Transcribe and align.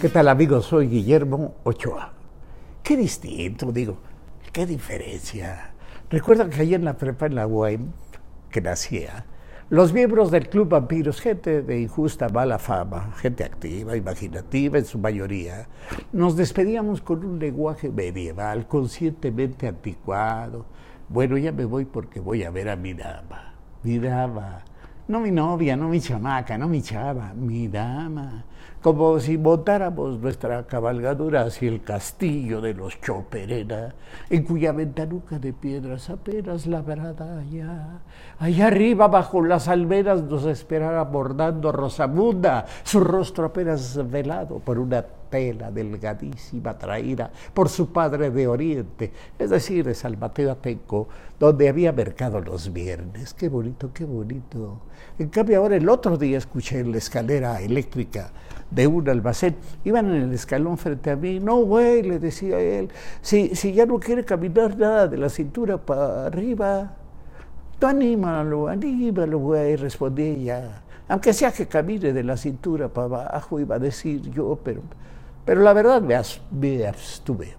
¿Qué 0.00 0.08
tal 0.08 0.28
amigos? 0.28 0.66
Soy 0.66 0.86
Guillermo 0.86 1.56
Ochoa. 1.64 2.12
Qué 2.84 2.96
distinto, 2.96 3.72
digo, 3.72 3.96
qué 4.52 4.64
diferencia. 4.64 5.72
Recuerdan 6.08 6.50
que 6.50 6.60
allí 6.60 6.74
en 6.74 6.84
la 6.84 6.96
prepa 6.96 7.26
en 7.26 7.34
la 7.34 7.48
UAM, 7.48 7.94
que 8.48 8.60
nacía, 8.60 9.26
los 9.70 9.92
miembros 9.92 10.30
del 10.30 10.48
Club 10.48 10.68
Vampiros, 10.68 11.20
gente 11.20 11.62
de 11.62 11.80
injusta 11.80 12.28
mala 12.28 12.60
fama, 12.60 13.12
gente 13.16 13.42
activa, 13.42 13.96
imaginativa 13.96 14.78
en 14.78 14.84
su 14.84 15.00
mayoría, 15.00 15.66
nos 16.12 16.36
despedíamos 16.36 17.00
con 17.00 17.24
un 17.24 17.40
lenguaje 17.40 17.90
medieval, 17.90 18.68
conscientemente 18.68 19.66
anticuado. 19.66 20.64
Bueno, 21.08 21.36
ya 21.38 21.50
me 21.50 21.64
voy 21.64 21.86
porque 21.86 22.20
voy 22.20 22.44
a 22.44 22.50
ver 22.50 22.68
a 22.68 22.76
mi 22.76 22.94
dama. 22.94 23.52
Mi 23.82 23.98
dama. 23.98 24.62
No 25.08 25.20
mi 25.20 25.30
novia, 25.30 25.74
no 25.74 25.88
mi 25.88 26.00
chamaca, 26.00 26.58
no 26.58 26.68
mi 26.68 26.82
chava, 26.82 27.32
mi 27.34 27.66
dama. 27.66 28.44
Como 28.82 29.18
si 29.18 29.38
montáramos 29.38 30.20
nuestra 30.20 30.66
cabalgadura 30.66 31.44
hacia 31.44 31.70
el 31.70 31.82
castillo 31.82 32.60
de 32.60 32.74
los 32.74 33.00
Choperena, 33.00 33.94
en 34.28 34.44
cuya 34.44 34.72
ventanuca 34.72 35.38
de 35.38 35.54
piedras 35.54 36.10
apenas 36.10 36.66
labrada 36.66 37.40
allá, 37.40 38.00
allá 38.38 38.66
arriba 38.66 39.08
bajo 39.08 39.42
las 39.42 39.66
almenas 39.68 40.22
nos 40.24 40.44
esperara 40.44 41.02
bordando 41.04 41.72
Rosamunda, 41.72 42.66
su 42.82 43.00
rostro 43.00 43.46
apenas 43.46 43.98
velado 44.10 44.58
por 44.58 44.78
una 44.78 45.06
tela 45.28 45.70
delgadísima 45.70 46.78
traída 46.78 47.30
por 47.54 47.68
su 47.68 47.92
padre 47.92 48.30
de 48.30 48.46
Oriente, 48.46 49.12
es 49.38 49.50
decir, 49.50 49.84
de 49.84 49.94
San 49.94 50.18
Mateo 50.18 50.52
Atenco, 50.52 51.08
donde 51.38 51.68
había 51.68 51.92
mercado 51.92 52.40
los 52.40 52.72
viernes. 52.72 53.34
Qué 53.34 53.48
bonito, 53.48 53.90
qué 53.92 54.04
bonito. 54.04 54.80
En 55.18 55.28
cambio, 55.28 55.58
ahora 55.58 55.76
el 55.76 55.88
otro 55.88 56.16
día 56.16 56.38
escuché 56.38 56.80
en 56.80 56.92
la 56.92 56.98
escalera 56.98 57.60
eléctrica 57.60 58.32
de 58.70 58.86
un 58.86 59.08
almacén. 59.08 59.56
Iban 59.84 60.14
en 60.14 60.22
el 60.22 60.32
escalón 60.32 60.78
frente 60.78 61.10
a 61.10 61.16
mí. 61.16 61.40
No, 61.40 61.56
güey, 61.64 62.02
le 62.02 62.18
decía 62.18 62.58
él, 62.58 62.88
si, 63.20 63.54
si 63.54 63.72
ya 63.72 63.86
no 63.86 63.98
quiere 63.98 64.24
caminar 64.24 64.76
nada 64.76 65.08
de 65.08 65.16
la 65.16 65.28
cintura 65.28 65.78
para 65.78 66.26
arriba, 66.26 66.96
tú 67.78 67.86
anímalo, 67.86 68.68
anímalo, 68.68 69.38
güey, 69.38 69.76
respondí 69.76 70.22
ella. 70.22 70.82
Aunque 71.08 71.32
sea 71.32 71.50
que 71.50 71.66
camine 71.66 72.12
de 72.12 72.22
la 72.22 72.36
cintura 72.36 72.88
para 72.88 73.06
abajo, 73.06 73.58
iba 73.58 73.76
a 73.76 73.78
decir 73.78 74.30
yo, 74.30 74.58
pero, 74.62 74.82
pero 75.44 75.62
la 75.62 75.72
verdad 75.72 76.02
me, 76.02 76.14
abstuve. 76.86 77.56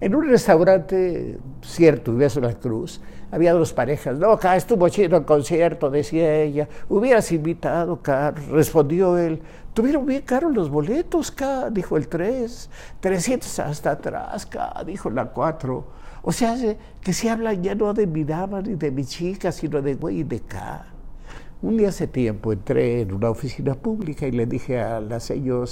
En 0.00 0.14
un 0.14 0.26
restaurante, 0.26 1.38
cierto, 1.60 2.16
Beso 2.16 2.40
la 2.40 2.54
Cruz, 2.54 3.00
había 3.30 3.52
dos 3.52 3.72
parejas. 3.74 4.18
No, 4.18 4.32
acá 4.32 4.56
estuvo 4.56 4.88
chido 4.88 5.18
el 5.18 5.24
concierto, 5.24 5.90
decía 5.90 6.34
ella. 6.34 6.68
Hubieras 6.88 7.30
invitado, 7.30 8.00
Carlos, 8.02 8.48
respondió 8.48 9.18
él. 9.18 9.40
Tuvieron 9.74 10.04
bien 10.06 10.22
caros 10.22 10.52
los 10.52 10.70
boletos, 10.70 11.30
K, 11.30 11.70
dijo 11.70 11.96
el 11.98 12.08
3. 12.08 12.70
300 13.00 13.58
hasta 13.60 13.92
atrás, 13.92 14.46
K, 14.46 14.82
dijo 14.86 15.10
la 15.10 15.26
4. 15.26 15.84
O 16.22 16.32
sea, 16.32 16.56
que 17.00 17.12
se 17.12 17.30
habla 17.30 17.52
ya 17.52 17.74
no 17.74 17.92
de 17.92 18.06
mi 18.06 18.24
dama 18.24 18.62
ni 18.62 18.74
de 18.74 18.90
mi 18.90 19.04
chica, 19.04 19.52
sino 19.52 19.82
de 19.82 19.94
güey 19.94 20.20
y 20.20 20.24
de 20.24 20.40
K. 20.40 20.86
Un 21.62 21.76
día 21.76 21.90
hace 21.90 22.08
tiempo 22.08 22.52
entré 22.52 23.02
en 23.02 23.12
una 23.12 23.30
oficina 23.30 23.74
pública 23.76 24.26
y 24.26 24.32
le 24.32 24.46
dije 24.46 24.80
a 24.80 25.00
la 25.00 25.20
sello 25.20 25.64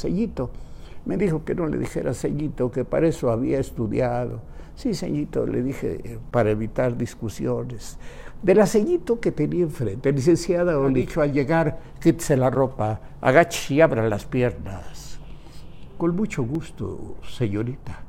me 1.04 1.16
dijo 1.16 1.44
que 1.44 1.54
no 1.54 1.66
le 1.66 1.78
dijera 1.78 2.14
Sellito, 2.14 2.70
que 2.70 2.84
para 2.84 3.08
eso 3.08 3.30
había 3.30 3.58
estudiado. 3.58 4.40
Sí, 4.76 4.94
Sellito, 4.94 5.46
le 5.46 5.62
dije, 5.62 6.20
para 6.30 6.50
evitar 6.50 6.96
discusiones. 6.96 7.98
De 8.42 8.54
la 8.54 8.66
Sellito 8.66 9.18
que 9.18 9.32
tenía 9.32 9.64
enfrente, 9.64 10.12
licenciada 10.12 10.78
o 10.78 10.88
dicho 10.90 11.22
al 11.22 11.32
llegar, 11.32 11.80
quítese 12.00 12.36
la 12.36 12.50
ropa, 12.50 13.00
agache 13.20 13.74
y 13.74 13.80
abra 13.80 14.08
las 14.08 14.24
piernas. 14.26 15.18
Con 15.98 16.14
mucho 16.14 16.44
gusto, 16.44 17.16
señorita. 17.28 18.04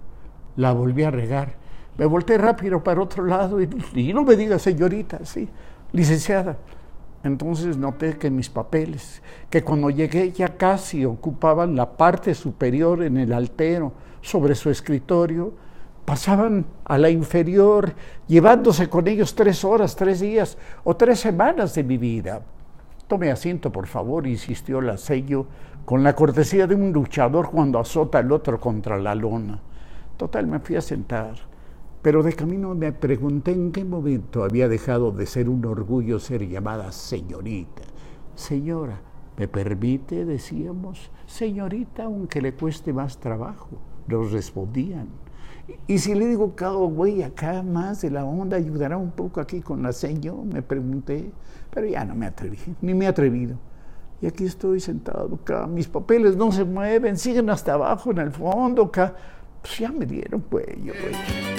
La 0.56 0.72
volví 0.74 1.04
a 1.04 1.12
regar. 1.12 1.56
Me 1.98 2.06
volteé 2.06 2.38
rápido 2.38 2.84
para 2.84 3.02
otro 3.02 3.26
lado 3.26 3.62
y, 3.62 3.70
y 3.96 4.14
no 4.14 4.24
me 4.24 4.36
diga 4.36 4.60
señorita, 4.60 5.26
sí, 5.26 5.50
licenciada. 5.92 6.58
Entonces 7.24 7.78
noté 7.78 8.18
que 8.18 8.32
mis 8.32 8.50
papeles, 8.50 9.22
que 9.50 9.64
cuando 9.64 9.90
llegué 9.90 10.32
ya 10.32 10.58
casi 10.58 11.06
ocupaban 11.06 11.76
la 11.76 11.92
parte 11.92 12.34
superior 12.34 13.04
en 13.04 13.18
el 13.18 13.32
altero 13.32 13.94
sobre 14.22 14.56
su 14.56 14.70
escritorio, 14.70 15.54
pasaban 16.04 16.66
a 16.84 16.98
la 16.98 17.10
inferior, 17.10 17.94
llevándose 18.28 18.90
con 18.90 19.08
ellos 19.08 19.36
tres 19.36 19.64
horas, 19.64 19.96
tres 19.96 20.20
días 20.20 20.58
o 20.84 20.96
tres 20.96 21.20
semanas 21.20 21.76
de 21.76 21.84
mi 21.84 21.98
vida. 21.98 22.42
Tome 23.08 23.30
asiento, 23.30 23.72
por 23.72 23.88
favor, 23.88 24.26
insistió 24.26 24.82
la 24.82 24.98
sello, 24.98 25.46
con 25.86 26.04
la 26.04 26.16
cortesía 26.16 26.66
de 26.68 26.76
un 26.76 26.92
luchador 26.92 27.52
cuando 27.52 27.80
azota 27.80 28.20
al 28.20 28.32
otro 28.32 28.60
contra 28.60 28.98
la 28.98 29.14
lona. 29.14 29.60
Total, 30.18 30.48
me 30.48 30.60
fui 30.60 30.76
a 30.76 30.82
sentar. 30.82 31.51
Pero 32.02 32.24
de 32.24 32.34
camino 32.34 32.74
me 32.74 32.92
pregunté 32.92 33.52
en 33.52 33.72
qué 33.72 33.86
momento 33.86 34.44
había 34.44 34.68
dejado 34.68 35.12
de 35.12 35.28
ser 35.28 35.48
un 35.50 35.64
orgullo 35.66 36.20
ser 36.20 36.48
llamada 36.48 36.92
señorita. 36.92 37.84
Señora, 38.34 39.00
¿me 39.38 39.48
permite? 39.48 40.26
decíamos. 40.26 41.12
Señorita, 41.28 42.06
aunque 42.06 42.42
le 42.42 42.56
cueste 42.56 42.92
más 42.92 43.20
trabajo, 43.20 43.70
nos 44.08 44.32
respondían. 44.32 45.10
Y 45.86 46.00
si 46.00 46.16
le 46.16 46.28
digo, 46.28 46.54
güey, 46.90 47.22
acá 47.22 47.62
más 47.62 48.02
de 48.02 48.10
la 48.10 48.26
onda, 48.26 48.58
ayudará 48.58 48.98
un 48.98 49.12
poco 49.12 49.40
aquí 49.40 49.62
con 49.62 49.84
la 49.84 49.94
seño, 49.94 50.44
me 50.44 50.64
pregunté. 50.64 51.32
Pero 51.70 51.86
ya 51.88 52.04
no 52.04 52.16
me 52.16 52.26
atreví, 52.26 52.58
ni 52.82 52.96
me 52.96 53.06
he 53.06 53.08
atrevido. 53.08 53.58
Y 54.22 54.26
aquí 54.26 54.46
estoy 54.46 54.80
sentado 54.80 55.36
acá, 55.36 55.68
mis 55.68 55.88
papeles 55.88 56.36
no 56.36 56.52
se 56.52 56.64
mueven, 56.64 57.18
siguen 57.18 57.50
hasta 57.52 57.74
abajo 57.74 58.10
en 58.12 58.18
el 58.18 58.32
fondo 58.32 58.84
acá. 58.86 59.16
Pues 59.62 59.78
ya 59.78 59.92
me 59.92 60.06
dieron 60.06 60.42
cuello, 60.42 60.94
güey. 60.94 61.51